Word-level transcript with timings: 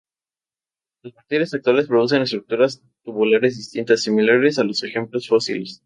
Las 1.03 1.13
bacterias 1.13 1.53
actuales 1.53 1.85
producen 1.87 2.23
estructuras 2.23 2.81
tubulares 3.03 3.55
distintivas, 3.57 4.01
similares 4.01 4.57
a 4.57 4.63
los 4.63 4.81
ejemplos 4.83 5.27
fósiles. 5.27 5.79